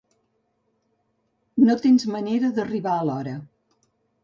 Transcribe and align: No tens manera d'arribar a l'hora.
No 1.67 1.77
tens 1.85 2.07
manera 2.15 2.51
d'arribar 2.57 2.97
a 3.03 3.07
l'hora. 3.13 3.39